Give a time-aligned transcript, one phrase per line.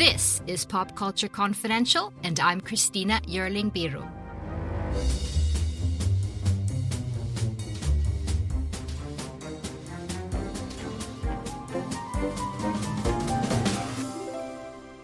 [0.00, 4.02] This is Pop Culture Confidential, and I'm Christina Yerling Biru.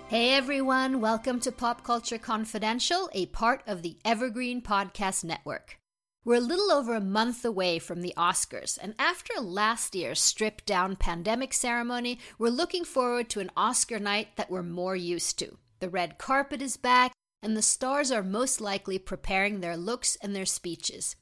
[0.08, 5.78] Hey everyone, welcome to Pop Culture Confidential, a part of the Evergreen Podcast Network.
[6.26, 10.66] We're a little over a month away from the Oscars, and after last year's stripped
[10.66, 15.56] down pandemic ceremony, we're looking forward to an Oscar night that we're more used to.
[15.78, 17.12] The red carpet is back,
[17.44, 21.14] and the stars are most likely preparing their looks and their speeches.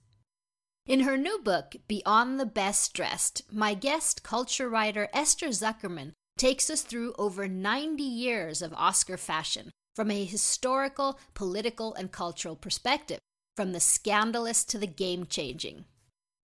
[0.87, 6.71] In her new book, Beyond the Best Dressed, my guest, culture writer Esther Zuckerman, takes
[6.71, 13.19] us through over 90 years of Oscar fashion from a historical, political, and cultural perspective,
[13.57, 15.85] from the scandalous to the game changing.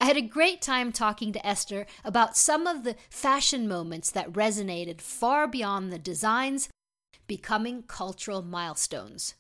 [0.01, 4.33] I had a great time talking to Esther about some of the fashion moments that
[4.33, 6.71] resonated far beyond the designs,
[7.27, 9.35] becoming cultural milestones.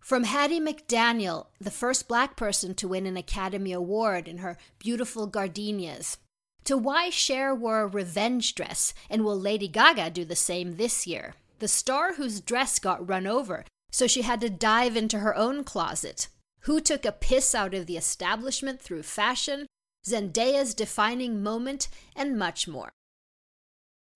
[0.00, 5.28] From Hattie McDaniel, the first black person to win an Academy Award in her beautiful
[5.28, 6.18] gardenias,
[6.64, 11.06] to why Cher wore a revenge dress, and will Lady Gaga do the same this
[11.06, 11.34] year?
[11.60, 15.62] The star whose dress got run over, so she had to dive into her own
[15.62, 16.28] closet.
[16.62, 19.66] Who took a piss out of the establishment through fashion?
[20.06, 22.90] Zendaya's defining moment, and much more.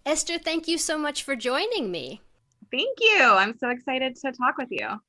[0.07, 2.21] Esther, thank you so much for joining me.
[2.71, 3.23] Thank you.
[3.23, 5.01] I'm so excited to talk with you.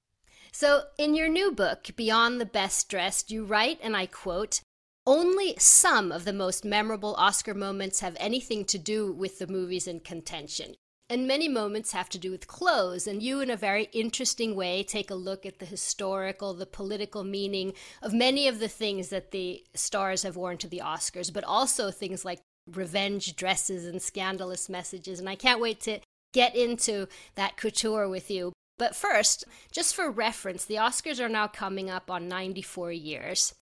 [0.51, 4.61] So, in your new book, Beyond the Best Dressed, you write, and I quote,
[5.07, 9.87] only some of the most memorable Oscar moments have anything to do with the movies
[9.87, 10.75] in contention.
[11.07, 14.81] And many moments have to do with clothes, and you, in a very interesting way,
[14.81, 19.29] take a look at the historical, the political meaning of many of the things that
[19.29, 24.67] the stars have worn to the Oscars, but also things like revenge dresses and scandalous
[24.67, 25.19] messages.
[25.19, 25.99] And I can't wait to
[26.33, 28.51] get into that couture with you.
[28.79, 33.53] But first, just for reference, the Oscars are now coming up on 94 years.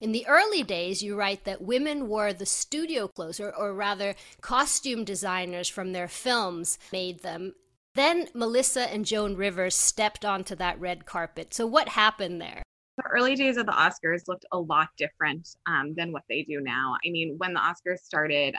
[0.00, 4.14] In the early days, you write that women wore the studio clothes, or, or rather,
[4.40, 7.52] costume designers from their films made them.
[7.94, 11.52] Then Melissa and Joan Rivers stepped onto that red carpet.
[11.52, 12.62] So, what happened there?
[12.96, 16.62] The early days of the Oscars looked a lot different um, than what they do
[16.62, 16.96] now.
[17.04, 18.54] I mean, when the Oscars started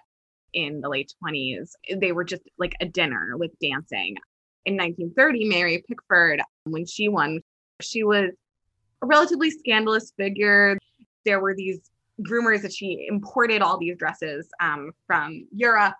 [0.53, 4.15] in the late 20s, they were just like a dinner with dancing.
[4.65, 7.41] In 1930, Mary Pickford, when she won,
[7.81, 8.29] she was
[9.01, 10.77] a relatively scandalous figure
[11.25, 11.91] there were these
[12.29, 15.95] rumors that she imported all these dresses um, from Europe.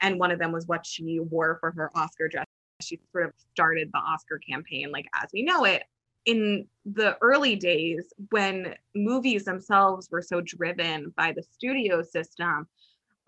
[0.00, 2.46] And one of them was what she wore for her Oscar dress.
[2.80, 5.84] She sort of started the Oscar campaign, like as we know it.
[6.26, 12.66] In the early days, when movies themselves were so driven by the studio system,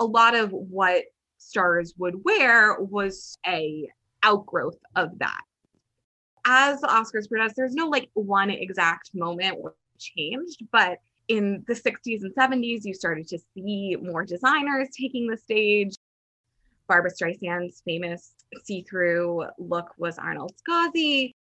[0.00, 1.04] a lot of what
[1.38, 3.88] stars would wear was a
[4.22, 5.40] outgrowth of that.
[6.46, 10.98] As the Oscars progressed, there's no like one exact moment it changed, but
[11.28, 15.94] in the 60s and 70s, you started to see more designers taking the stage.
[16.88, 21.32] Barbra Streisand's famous see through look was Arnold Scaasi.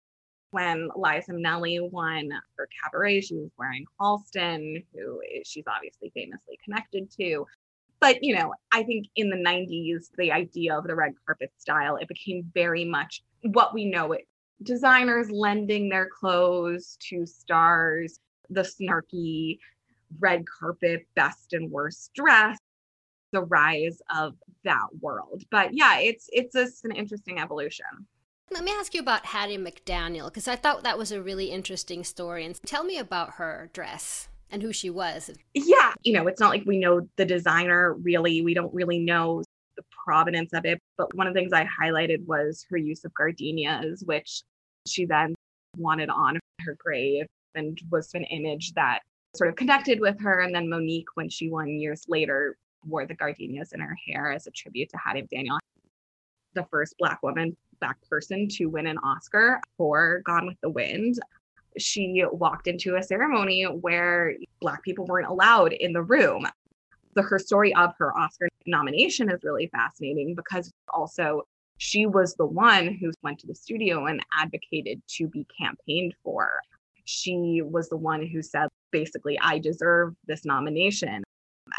[0.52, 7.12] When Liza Minnelli won for Cabaret, she was wearing Halston, who she's obviously famously connected
[7.20, 7.46] to.
[8.00, 11.98] But, you know, I think in the 90s, the idea of the red carpet style,
[11.98, 14.28] it became very much what we know it
[14.64, 18.20] designers lending their clothes to stars,
[18.50, 19.58] the snarky
[20.20, 22.58] red carpet, best and worst dress,
[23.32, 25.44] the rise of that world.
[25.52, 27.86] But yeah, it's it's just an interesting evolution.
[28.52, 32.04] Let me ask you about Hattie McDaniel because I thought that was a really interesting
[32.04, 32.46] story.
[32.46, 35.32] And tell me about her dress and who she was.
[35.54, 38.42] Yeah, you know, it's not like we know the designer really.
[38.42, 39.44] We don't really know
[39.76, 40.80] the provenance of it.
[40.98, 44.42] But one of the things I highlighted was her use of gardenias, which
[44.88, 45.36] she then
[45.78, 47.26] wanted on her grave
[47.56, 49.00] and was an image that
[49.36, 50.42] sort of connected with her.
[50.42, 54.48] And then Mo'Nique, when she won years later, wore the gardenias in her hair as
[54.48, 55.60] a tribute to Hattie Daniel,
[56.54, 61.20] the first Black woman, Black person to win an Oscar for Gone with the Wind.
[61.78, 66.48] She walked into a ceremony where Black people weren't allowed in the room.
[67.16, 71.44] The her story of her Oscar nomination is really fascinating because also
[71.78, 76.60] she was the one who went to the studio and advocated to be campaigned for.
[77.04, 81.22] She was the one who said, basically, I deserve this nomination.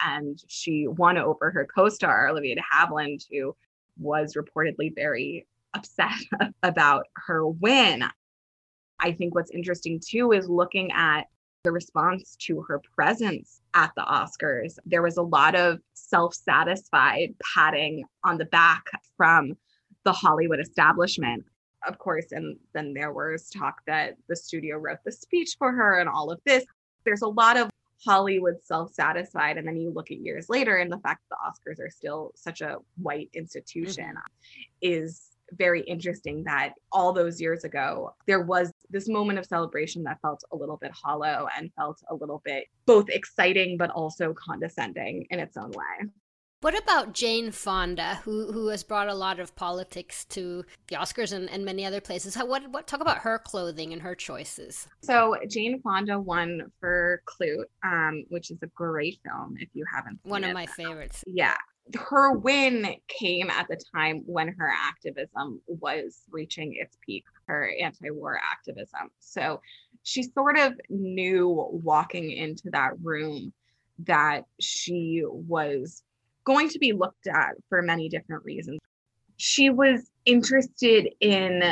[0.04, 3.56] And she won over her co star, Olivia de Havilland, who
[3.98, 6.12] was reportedly very upset
[6.62, 8.04] about her win.
[9.00, 11.22] I think what's interesting too is looking at
[11.64, 14.78] the response to her presence at the Oscars.
[14.84, 18.84] There was a lot of self satisfied patting on the back
[19.16, 19.54] from
[20.04, 21.44] the Hollywood establishment.
[21.86, 25.98] Of course, and then there was talk that the studio wrote the speech for her
[25.98, 26.64] and all of this.
[27.06, 27.70] There's a lot of
[28.04, 29.56] Hollywood self satisfied.
[29.56, 32.32] And then you look at years later, and the fact that the Oscars are still
[32.34, 34.18] such a white institution mm-hmm.
[34.82, 40.20] is very interesting that all those years ago, there was this moment of celebration that
[40.20, 45.26] felt a little bit hollow and felt a little bit both exciting but also condescending
[45.30, 46.08] in its own way.
[46.66, 51.32] What about Jane Fonda, who who has brought a lot of politics to the Oscars
[51.32, 52.34] and, and many other places?
[52.34, 54.88] How, what what talk about her clothing and her choices?
[55.00, 60.18] So Jane Fonda won for Klute, um, which is a great film if you haven't.
[60.24, 60.54] One of it.
[60.54, 61.22] my favorites.
[61.28, 61.54] Yeah,
[61.96, 68.10] her win came at the time when her activism was reaching its peak, her anti
[68.10, 69.12] war activism.
[69.20, 69.60] So
[70.02, 73.52] she sort of knew walking into that room
[74.00, 76.02] that she was
[76.46, 78.78] going to be looked at for many different reasons.
[79.36, 81.62] She was interested in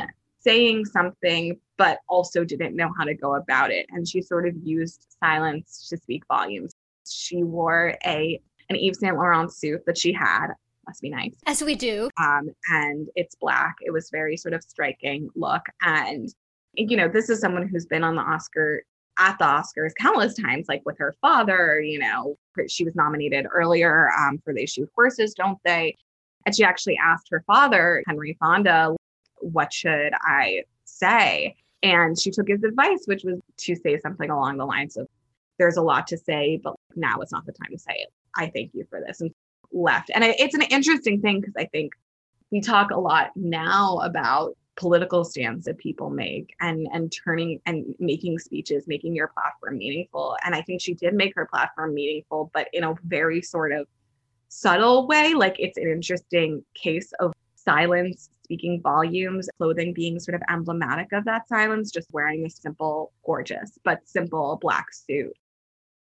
[0.41, 3.87] saying something, but also didn't know how to go about it.
[3.91, 6.73] And she sort of used silence to speak volumes.
[7.09, 8.41] She wore a
[8.71, 10.49] an Yves Saint Laurent suit that she had.
[10.87, 11.35] Must be nice.
[11.47, 12.11] As we do.
[12.19, 13.77] Um, and it's black.
[13.81, 15.63] It was very sort of striking look.
[15.83, 16.29] And,
[16.75, 18.83] you know, this is someone who's been on the Oscar
[19.19, 22.37] at the Oscars countless times, like with her father, you know,
[22.69, 25.97] she was nominated earlier um, for They Shoot Horses, Don't They?
[26.47, 28.95] And she actually asked her father, Henry Fonda,
[29.41, 31.57] what should I say?
[31.83, 35.07] And she took his advice, which was to say something along the lines of,
[35.59, 38.13] there's a lot to say, but now is not the time to say it.
[38.37, 39.31] I thank you for this and
[39.73, 40.11] left.
[40.15, 41.93] And it's an interesting thing because I think
[42.51, 47.95] we talk a lot now about political stands that people make and and turning and
[47.99, 50.37] making speeches making your platform meaningful.
[50.45, 53.87] And i think she did make her platform meaningful but in a very sort of
[54.49, 55.35] subtle way.
[55.35, 61.25] Like it's an interesting case of silence speaking volumes clothing being sort of emblematic of
[61.25, 65.33] that silence just wearing a simple gorgeous but simple black suit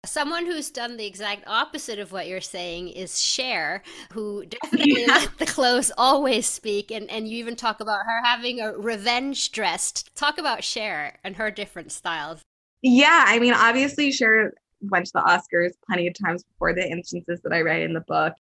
[0.05, 5.07] Someone who's done the exact opposite of what you're saying is Cher, who definitely yeah.
[5.07, 6.91] let the clothes always speak.
[6.91, 10.15] And, and you even talk about her having a revenge dressed.
[10.17, 12.43] Talk about Cher and her different styles.
[12.83, 17.41] Yeah, I mean, obviously, Cher went to the Oscars plenty of times before the instances
[17.43, 18.35] that I write in the book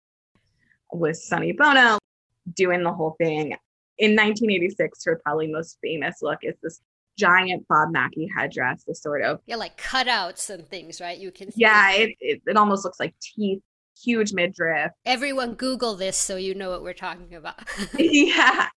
[0.93, 1.99] with Sonny Bono
[2.55, 3.55] doing the whole thing.
[3.99, 6.81] In 1986, her probably most famous look is this
[7.21, 11.19] giant Bob Mackie headdress, the sort of yeah, like cutouts and things, right?
[11.19, 13.61] You can yeah, it, it, it almost looks like teeth,
[14.03, 14.91] huge midriff.
[15.05, 17.61] Everyone, Google this so you know what we're talking about.
[17.99, 18.69] yeah,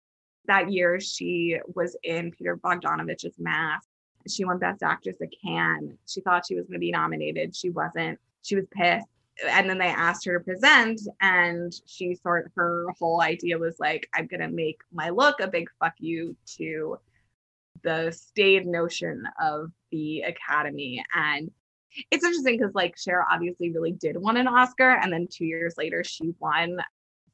[0.45, 3.87] that year she was in Peter Bogdanovich's Mask.
[4.27, 5.97] She won Best Actress at Cannes.
[6.05, 7.55] She thought she was going to be nominated.
[7.55, 8.19] She wasn't.
[8.41, 9.07] She was pissed.
[9.49, 14.07] And then they asked her to present, and she sort her whole idea was like,
[14.13, 16.99] I'm gonna make my look a big fuck you to
[17.83, 21.03] the staid notion of the Academy.
[21.15, 21.51] And
[22.11, 25.75] it's interesting because like Cher obviously really did win an Oscar, and then two years
[25.77, 26.77] later she won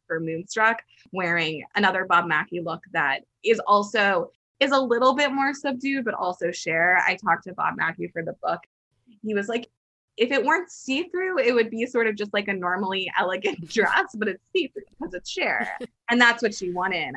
[0.08, 0.82] for Moonstruck,
[1.12, 6.14] wearing another Bob Mackie look that is also is a little bit more subdued, but
[6.14, 7.02] also Cher.
[7.08, 8.60] I talked to Bob Mackie for the book.
[9.24, 9.70] He was like,
[10.18, 14.14] if it weren't see-through, it would be sort of just like a normally elegant dress,
[14.16, 15.70] but it's see-through because it's Cher.
[16.10, 17.14] and that's what she won in.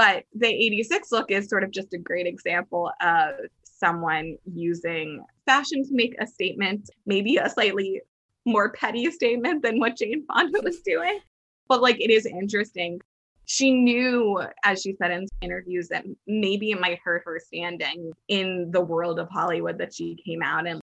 [0.00, 5.84] But the 86 look is sort of just a great example of someone using fashion
[5.84, 8.00] to make a statement, maybe a slightly
[8.46, 11.20] more petty statement than what Jane Fonda was doing.
[11.68, 12.98] But like it is interesting.
[13.44, 18.70] She knew, as she said in interviews, that maybe it might hurt her standing in
[18.70, 20.79] the world of Hollywood that she came out and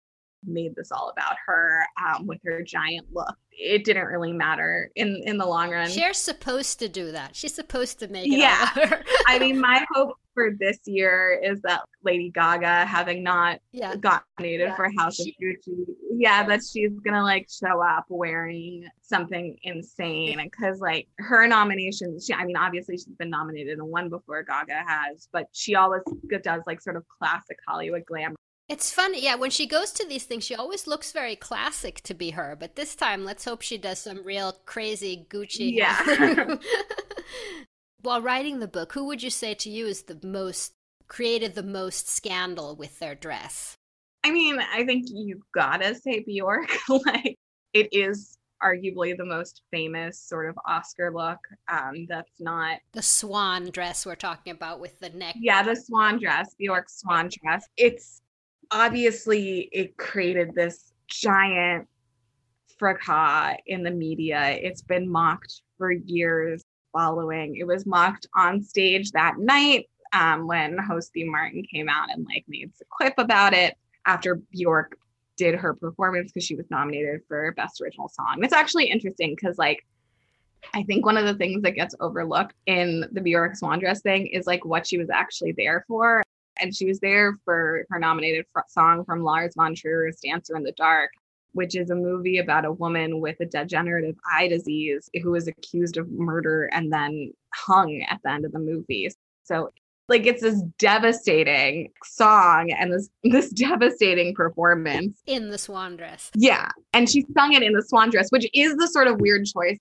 [0.46, 3.34] made this all about her um, with her giant look.
[3.52, 5.88] It didn't really matter in in the long run.
[5.88, 7.34] Cher's supposed to do that.
[7.34, 8.38] She's supposed to make it.
[8.38, 8.68] Yeah,
[9.26, 13.96] I mean, my hope for this year is that Lady Gaga, having not yeah.
[13.96, 14.76] got nominated yeah.
[14.76, 20.80] for House of Gucci, yeah, that she's gonna like show up wearing something insane because
[20.80, 25.28] like her nomination, she, I mean, obviously she's been nominated and won before Gaga has,
[25.32, 26.02] but she always
[26.42, 28.36] does like sort of classic Hollywood glam
[28.68, 29.36] it's funny, yeah.
[29.36, 32.56] When she goes to these things, she always looks very classic to be her.
[32.58, 35.72] But this time, let's hope she does some real crazy Gucci.
[35.74, 36.56] Yeah.
[38.02, 40.74] While writing the book, who would you say to you is the most
[41.08, 43.76] created the most scandal with their dress?
[44.24, 46.68] I mean, I think you gotta say Bjork.
[46.88, 47.38] like,
[47.72, 51.38] it is arguably the most famous sort of Oscar look.
[51.68, 55.36] Um, that's not the swan dress we're talking about with the neck.
[55.38, 57.66] Yeah, the swan dress, Bjork swan dress.
[57.76, 58.22] It's
[58.70, 61.88] obviously it created this giant
[62.78, 64.58] fracas in the media.
[64.60, 67.56] It's been mocked for years following.
[67.56, 72.24] It was mocked on stage that night um, when host Steve Martin came out and
[72.24, 74.96] like made a clip about it after Bjork
[75.36, 78.42] did her performance because she was nominated for Best Original Song.
[78.42, 79.84] It's actually interesting because like
[80.74, 84.26] I think one of the things that gets overlooked in the Bjork Swan Dress thing
[84.26, 86.22] is like what she was actually there for.
[86.60, 90.72] And she was there for her nominated song from Lars von Trier's Dancer in the
[90.72, 91.10] Dark,
[91.52, 95.96] which is a movie about a woman with a degenerative eye disease who was accused
[95.96, 99.10] of murder and then hung at the end of the movie.
[99.44, 99.70] So
[100.08, 106.30] like it's this devastating song and this this devastating performance in the swan dress.
[106.34, 109.46] Yeah, and she sung it in the swan dress, which is the sort of weird
[109.46, 109.78] choice.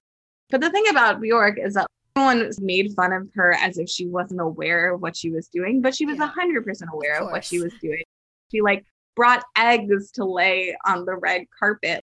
[0.49, 4.07] But the thing about Bjork is that everyone made fun of her as if she
[4.07, 6.27] wasn't aware of what she was doing, but she was Yeah.
[6.27, 8.03] hundred percent aware Of of what she was doing.
[8.51, 12.03] She like brought eggs to lay on the red carpet.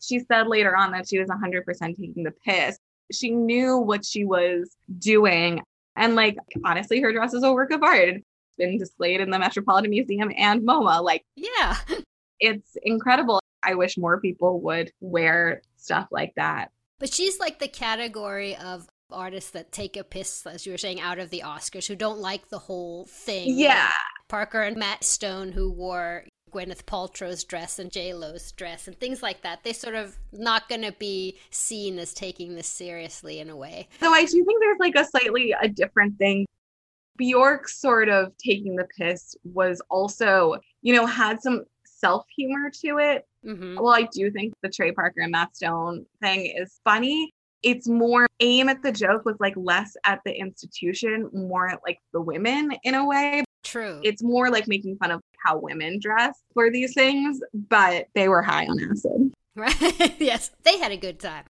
[0.00, 2.78] She said later on that she was 100% taking the piss.
[3.12, 5.60] She knew what she was doing.
[5.96, 8.08] And like, honestly, her dress is a work of art.
[8.10, 8.24] It's
[8.58, 11.02] been displayed in the Metropolitan Museum and MoMA.
[11.02, 11.76] Like, Yeah.
[12.40, 13.40] it's incredible.
[13.64, 16.70] I wish more people would wear stuff like that.
[17.00, 21.00] But she's like the category of artists that take a piss, as you were saying,
[21.00, 23.58] out of the Oscars, who don't like the whole thing.
[23.58, 23.90] Yeah.
[24.28, 29.22] Parker and Matt Stone, who wore Gwyneth Paltrow's dress and J Lo's dress and things
[29.22, 29.64] like that.
[29.64, 33.88] They sort of not going to be seen as taking this seriously in a way.
[34.00, 36.46] So I do think there's like a slightly a different thing.
[37.16, 42.98] Bjork sort of taking the piss was also, you know, had some self humor to
[42.98, 43.26] it.
[43.42, 47.32] hmm Well, I do think the Trey Parker and Matt Stone thing is funny.
[47.62, 51.98] It's more aim at the joke was like less at the institution, more at like
[52.12, 53.44] the women in a way.
[53.64, 54.00] True.
[54.02, 58.42] It's more like making fun of how women dress for these things, but they were
[58.42, 59.32] high on acid.
[59.56, 60.14] right?
[60.20, 61.44] yes, they had a good time.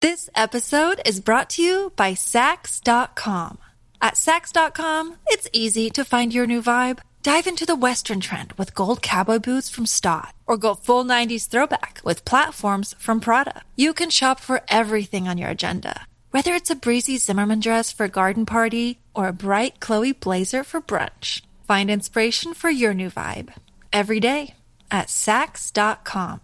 [0.00, 3.58] This episode is brought to you by Saks.com.
[4.00, 7.00] At Saks.com, it's easy to find your new vibe.
[7.24, 11.48] Dive into the Western trend with gold cowboy boots from Staud, or go full 90s
[11.48, 13.62] throwback with platforms from Prada.
[13.74, 18.04] You can shop for everything on your agenda, whether it's a breezy Zimmermann dress for
[18.04, 21.42] a garden party or a bright Chloe blazer for brunch.
[21.66, 23.52] Find inspiration for your new vibe
[23.92, 24.54] every day
[24.90, 26.40] at Saks.com.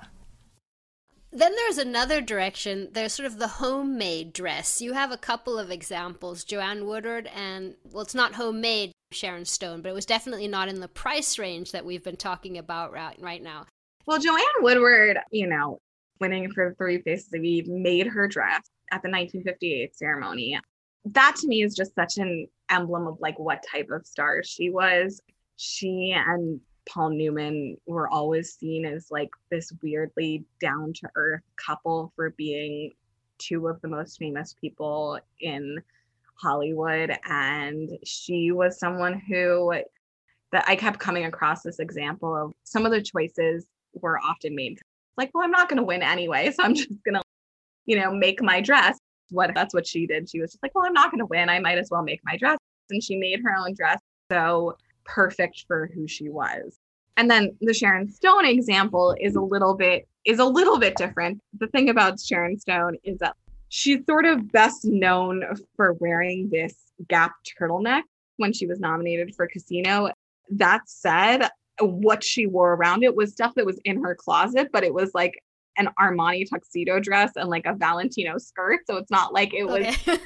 [1.31, 2.88] Then there's another direction.
[2.93, 4.81] There's sort of the homemade dress.
[4.81, 9.83] You have a couple of examples Joanne Woodward and, well, it's not homemade Sharon Stone,
[9.83, 13.16] but it was definitely not in the price range that we've been talking about right,
[13.21, 13.66] right now.
[14.06, 15.80] Well, Joanne Woodward, you know,
[16.21, 20.61] winning for Three Faces of Eve, made her dress at the 1958 ceremony.
[21.06, 24.71] That to me is just such an emblem of like what type of star she
[24.71, 25.21] was.
[25.56, 32.12] She and Paul Newman were always seen as like this weirdly down to earth couple
[32.14, 32.92] for being
[33.38, 35.83] two of the most famous people in
[36.34, 37.16] Hollywood.
[37.28, 39.72] And she was someone who
[40.52, 44.78] that I kept coming across this example of some of the choices were often made
[45.16, 47.22] like, well, I'm not going to win anyway, so I'm just going to,
[47.86, 48.98] you know, make my dress.
[49.30, 50.28] What that's what she did.
[50.28, 51.48] She was just like, well, I'm not going to win.
[51.48, 52.58] I might as well make my dress.
[52.90, 53.98] And she made her own dress
[54.30, 56.78] so perfect for who she was.
[57.16, 61.40] And then the Sharon Stone example is a little bit is a little bit different.
[61.58, 63.36] The thing about Sharon Stone is that
[63.75, 65.43] she's sort of best known
[65.75, 66.76] for wearing this
[67.09, 68.02] Gap turtleneck
[68.37, 70.11] when she was nominated for Casino.
[70.49, 71.49] That said,
[71.81, 75.11] what she wore around it was stuff that was in her closet, but it was
[75.12, 75.33] like
[75.76, 78.78] an Armani tuxedo dress and like a Valentino skirt.
[78.87, 79.97] So it's not like it was Okay.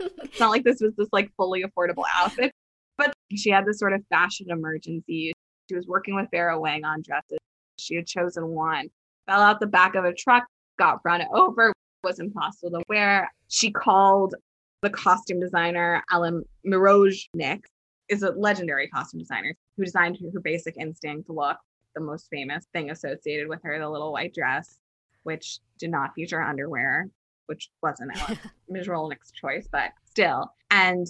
[0.00, 2.52] it's not like this was this like fully affordable outfit.
[2.96, 5.34] But she had this sort of fashion emergency.
[5.68, 7.38] She was working with Vera Wang on dresses.
[7.78, 8.88] She had chosen one,
[9.26, 10.44] fell out the back of a truck,
[10.78, 11.73] got run over,
[12.04, 13.30] was impossible to wear.
[13.48, 14.34] She called
[14.82, 17.62] the costume designer, Alan Mirojnick,
[18.08, 21.56] is a legendary costume designer who designed her, her basic instinct look,
[21.94, 24.78] the most famous thing associated with her, the little white dress,
[25.22, 27.08] which did not feature underwear,
[27.46, 28.38] which wasn't Ellen
[28.70, 30.52] Mirojnick's choice, but still.
[30.70, 31.06] And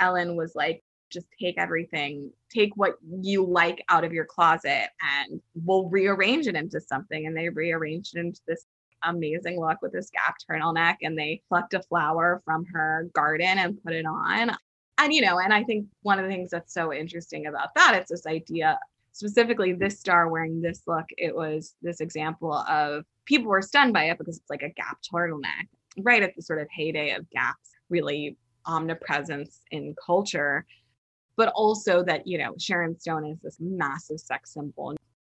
[0.00, 5.40] Ellen was like, just take everything, take what you like out of your closet, and
[5.54, 7.26] we'll rearrange it into something.
[7.26, 8.64] And they rearranged it into this
[9.04, 13.82] amazing look with this gap turtleneck and they plucked a flower from her garden and
[13.82, 14.56] put it on.
[14.98, 17.94] And, you know, and I think one of the things that's so interesting about that,
[17.94, 18.78] it's this idea,
[19.12, 24.04] specifically this star wearing this look, it was this example of people were stunned by
[24.10, 27.70] it because it's like a gap turtleneck, right at the sort of heyday of Gap's
[27.90, 28.36] really
[28.66, 30.66] omnipresence in culture.
[31.36, 34.96] But also that, you know, Sharon Stone is this massive sex symbol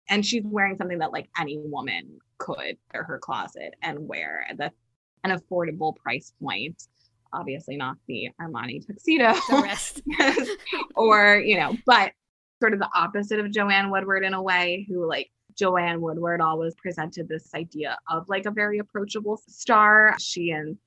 [0.09, 4.75] and she's wearing something that like any woman could wear her closet and wear that's
[5.23, 6.87] an affordable price point.
[7.33, 9.33] Obviously not the armani tuxedo.
[10.95, 12.11] Or you know but
[12.59, 16.73] sort of the opposite of joanne woodward in a way who like joanne woodward always
[16.75, 20.15] presented this idea of like a very approachable star.
[20.19, 20.77] She and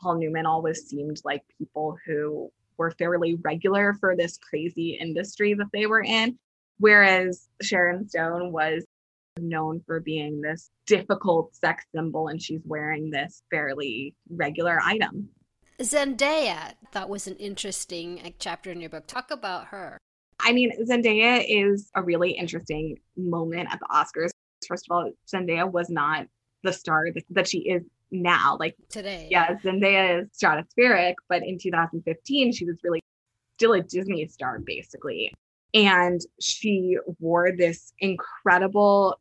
[0.00, 5.68] paul newman always seemed like people who were fairly regular for this crazy industry that
[5.72, 6.38] they were in
[6.78, 8.84] Whereas Sharon Stone was
[9.38, 15.28] known for being this difficult sex symbol and she's wearing this fairly regular item.
[15.80, 19.06] Zendaya, that was an interesting uh, chapter in your book.
[19.06, 19.98] Talk about her.
[20.40, 24.30] I mean, Zendaya is a really interesting moment at the Oscars.
[24.66, 26.26] First of all, Zendaya was not
[26.62, 28.56] the star that she is now.
[28.58, 29.28] Like today.
[29.30, 33.02] Yeah, Zendaya is stratospheric, but in 2015, she was really
[33.58, 35.32] still a Disney star, basically.
[35.76, 39.18] And she wore this incredible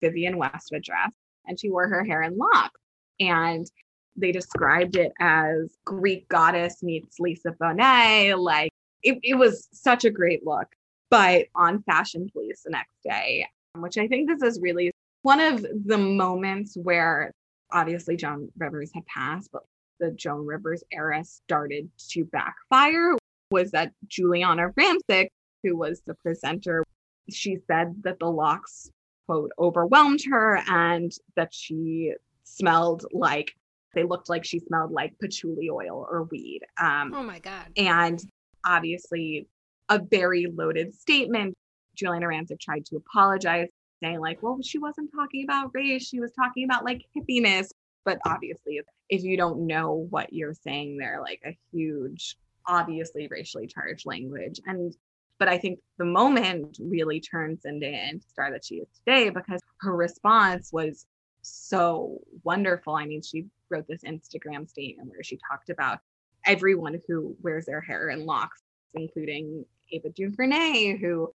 [0.00, 1.12] Vivienne Westwood dress
[1.46, 2.80] and she wore her hair in locks.
[3.20, 3.70] And
[4.16, 8.38] they described it as Greek goddess meets Lisa Bonet.
[8.38, 8.70] Like
[9.02, 10.66] it, it was such a great look.
[11.10, 13.46] But on Fashion Police the next day,
[13.76, 14.90] which I think this is really
[15.22, 17.32] one of the moments where
[17.70, 19.62] obviously Joan Rivers had passed, but
[20.00, 23.14] the Joan Rivers era started to backfire
[23.50, 25.28] was that Giuliana Rancic
[25.62, 26.84] who was the presenter,
[27.30, 28.90] she said that the locks,
[29.26, 32.12] quote, overwhelmed her and that she
[32.44, 33.54] smelled like
[33.94, 36.60] they looked like she smelled like patchouli oil or weed.
[36.80, 37.66] Um, oh my God.
[37.76, 38.20] And
[38.64, 39.48] obviously,
[39.88, 41.54] a very loaded statement.
[41.96, 43.68] Giuliana Rancic tried to apologize,
[44.02, 46.06] saying, like, well, she wasn't talking about race.
[46.06, 47.70] She was talking about like hippiness.
[48.04, 53.66] But obviously, if you don't know what you're saying, they're like a huge, obviously racially
[53.66, 54.60] charged language.
[54.66, 54.94] And
[55.38, 59.60] but I think the moment really turned into the star that she is today because
[59.80, 61.06] her response was
[61.42, 62.94] so wonderful.
[62.94, 66.00] I mean, she wrote this Instagram statement where she talked about
[66.44, 68.62] everyone who wears their hair in locks,
[68.94, 71.32] including Ava DuVernay, who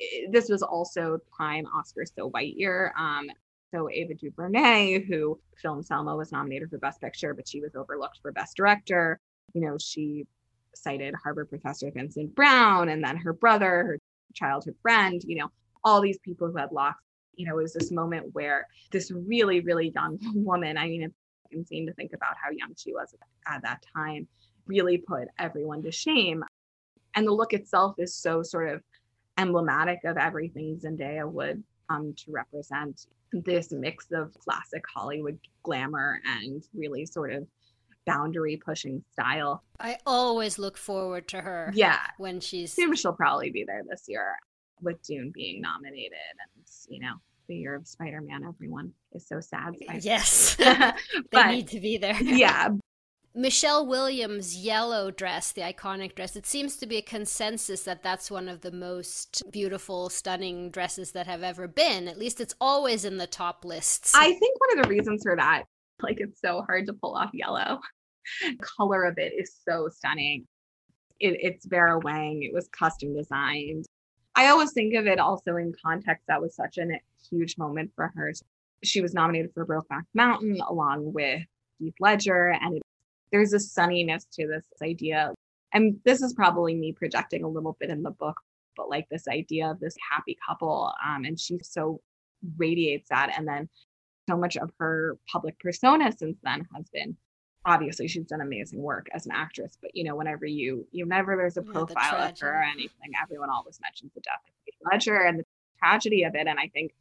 [0.00, 2.92] eh, this was also prime Oscar so white year.
[2.98, 3.30] Um,
[3.72, 8.18] so Ava DuVernay, who film Selma was nominated for Best Picture, but she was overlooked
[8.22, 9.20] for Best Director.
[9.52, 10.26] You know, she
[10.76, 13.98] cited Harvard professor Vincent Brown and then her brother, her
[14.34, 15.48] childhood friend, you know,
[15.82, 16.98] all these people who had lost,
[17.34, 21.14] you know, it was this moment where this really, really young woman, I mean, it's
[21.50, 23.14] insane to think about how young she was
[23.46, 24.26] at that time,
[24.66, 26.44] really put everyone to shame.
[27.14, 28.82] And the look itself is so sort of
[29.38, 36.62] emblematic of everything Zendaya would um, to represent this mix of classic Hollywood glamour and
[36.72, 37.46] really sort of
[38.06, 39.62] boundary pushing style.
[39.80, 41.72] I always look forward to her.
[41.74, 42.00] Yeah.
[42.18, 44.36] When she's assume she'll probably be there this year
[44.80, 47.14] with Dune being nominated and you know,
[47.46, 49.74] the year of Spider-Man, everyone is so sad.
[50.00, 50.54] Yes.
[51.32, 52.16] they need to be there.
[52.22, 52.70] yeah.
[53.36, 58.30] Michelle Williams' yellow dress, the iconic dress, it seems to be a consensus that that's
[58.30, 62.06] one of the most beautiful, stunning dresses that have ever been.
[62.06, 64.12] At least it's always in the top lists.
[64.14, 65.64] I think one of the reasons for that
[66.02, 67.80] like it's so hard to pull off yellow.
[68.60, 70.46] Color of it is so stunning.
[71.20, 72.42] It, it's Vera Wang.
[72.42, 73.86] It was custom designed.
[74.34, 76.24] I always think of it also in context.
[76.26, 76.86] That was such a
[77.30, 78.32] huge moment for her.
[78.82, 81.42] She was nominated for Brokeback Mountain along with
[81.78, 82.82] Heath Ledger, and it,
[83.30, 85.32] there's a sunniness to this idea.
[85.72, 88.36] And this is probably me projecting a little bit in the book,
[88.76, 90.92] but like this idea of this happy couple.
[91.04, 92.00] Um, and she so
[92.56, 93.34] radiates that.
[93.36, 93.68] And then
[94.28, 97.16] so much of her public persona since then has been
[97.66, 101.36] obviously she's done amazing work as an actress but you know whenever you you never
[101.36, 104.74] there's a profile yeah, of her or anything everyone always mentions the death of Heath
[104.90, 105.44] Ledger and the
[105.78, 106.92] tragedy of it and I think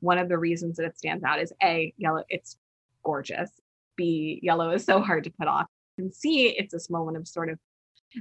[0.00, 2.56] one of the reasons that it stands out is a yellow it's
[3.02, 3.50] gorgeous.
[3.96, 5.66] B yellow is so hard to put off.
[5.96, 7.58] And c it's this moment of sort of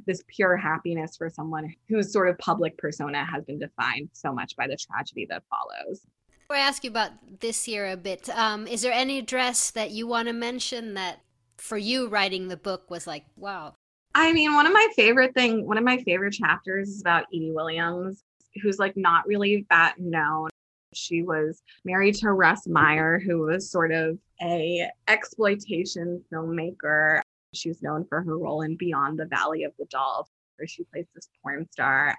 [0.06, 4.56] this pure happiness for someone whose sort of public persona has been defined so much
[4.56, 6.02] by the tragedy that follows
[6.50, 10.08] I ask you about this year a bit, um, is there any dress that you
[10.08, 11.22] want to mention that
[11.58, 13.74] for you writing the book was like, wow?
[14.16, 17.52] I mean, one of my favorite thing, one of my favorite chapters is about Edie
[17.52, 18.24] Williams,
[18.62, 20.50] who's like not really that known.
[20.94, 27.22] She was married to Russ Meyer, who was sort of a exploitation filmmaker.
[27.54, 31.06] She's known for her role in Beyond the Valley of the Dolls, where she plays
[31.14, 32.16] this porn star.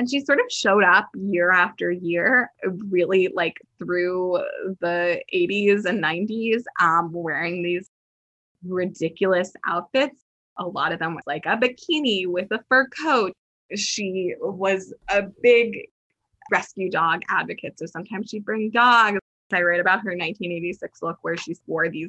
[0.00, 2.50] And she sort of showed up year after year,
[2.88, 4.42] really like through
[4.80, 7.90] the 80s and 90s, um, wearing these
[8.66, 10.16] ridiculous outfits.
[10.56, 13.34] A lot of them was like a bikini with a fur coat.
[13.76, 15.76] She was a big
[16.50, 17.78] rescue dog advocate.
[17.78, 19.18] So sometimes she'd bring dogs.
[19.52, 22.08] I read about her 1986 look where she wore these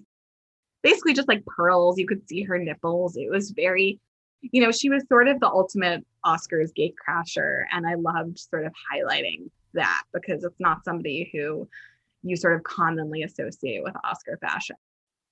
[0.82, 2.00] basically just like pearls.
[2.00, 3.18] You could see her nipples.
[3.18, 4.00] It was very,
[4.42, 7.64] you know, she was sort of the ultimate Oscars gate crasher.
[7.72, 11.68] And I loved sort of highlighting that because it's not somebody who
[12.24, 14.76] you sort of commonly associate with Oscar fashion.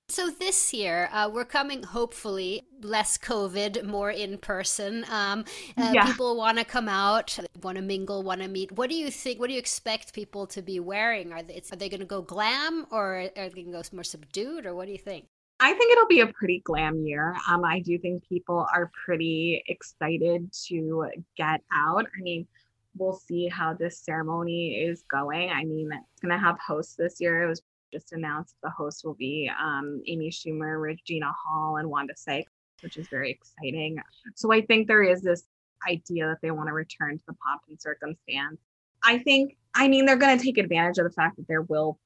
[0.08, 5.04] So this year, uh, we're coming hopefully less COVID, more in person.
[5.08, 5.44] Um,
[5.78, 6.04] uh, yeah.
[6.04, 8.72] People want to come out, want to mingle, want to meet.
[8.72, 9.38] What do you think?
[9.38, 11.32] What do you expect people to be wearing?
[11.32, 14.02] Are they, are they going to go glam or are they going to go more
[14.02, 15.26] subdued, or what do you think?
[15.62, 17.36] I think it'll be a pretty glam year.
[17.48, 22.06] Um, I do think people are pretty excited to get out.
[22.06, 22.46] I mean,
[22.96, 25.50] we'll see how this ceremony is going.
[25.50, 27.42] I mean, it's going to have hosts this year.
[27.42, 27.60] It was
[27.92, 32.96] just announced the hosts will be um, Amy Schumer, Regina Hall, and Wanda Sykes, which
[32.96, 33.98] is very exciting.
[34.36, 35.44] So I think there is this
[35.86, 38.60] idea that they want to return to the pomp and circumstance.
[39.02, 41.98] I think, I mean, they're going to take advantage of the fact that there will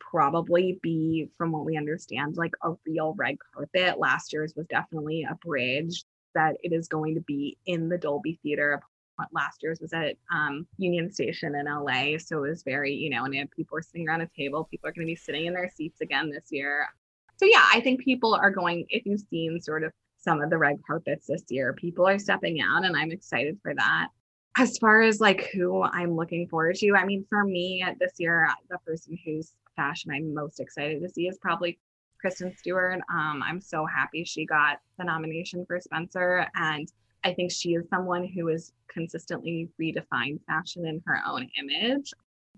[0.00, 3.98] probably be, from what we understand, like a real red carpet.
[3.98, 8.38] Last year's was definitely a bridge that it is going to be in the Dolby
[8.42, 8.82] Theater
[9.32, 12.18] last year's was at um, Union Station in LA.
[12.18, 14.68] So it was very, you know, and people were sitting around a table.
[14.70, 16.86] People are going to be sitting in their seats again this year.
[17.36, 20.58] So yeah, I think people are going, if you've seen sort of some of the
[20.58, 24.08] red carpets this year, people are stepping out and I'm excited for that.
[24.56, 28.48] As far as like who I'm looking forward to, I mean, for me this year,
[28.68, 31.78] the person whose fashion I'm most excited to see is probably
[32.20, 33.00] Kristen Stewart.
[33.12, 36.90] Um, I'm so happy she got the nomination for Spencer and
[37.24, 42.12] I think she is someone who has consistently redefined fashion in her own image.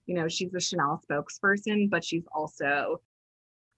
[0.06, 3.00] You know, she's a Chanel spokesperson, but she's also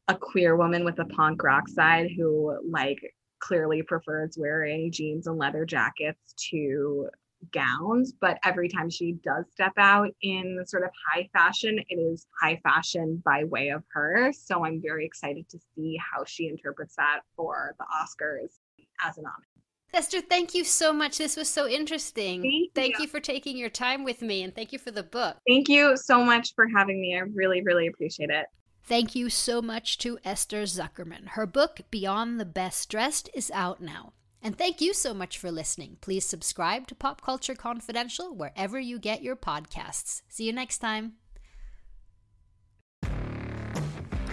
[0.09, 2.98] a queer woman with a punk rock side who like
[3.38, 7.09] clearly prefers wearing jeans and leather jackets to
[7.52, 11.96] gowns but every time she does step out in the sort of high fashion it
[11.96, 16.48] is high fashion by way of her so i'm very excited to see how she
[16.48, 18.59] interprets that for the oscars
[19.05, 19.46] as a nominee
[19.94, 21.18] Esther, thank you so much.
[21.18, 22.40] This was so interesting.
[22.40, 23.02] Thank, thank you.
[23.02, 23.09] you.
[23.09, 25.37] for taking your time with me and thank you for the book.
[25.46, 27.14] Thank you so much for having me.
[27.14, 28.46] I really, really appreciate it.
[28.85, 31.28] Thank you so much to Esther Zuckerman.
[31.28, 34.12] Her book, Beyond the Best Dressed, is out now.
[34.42, 35.98] And thank you so much for listening.
[36.00, 40.22] Please subscribe to Pop Culture Confidential wherever you get your podcasts.
[40.28, 41.14] See you next time.